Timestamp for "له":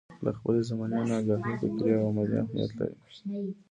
0.23-0.31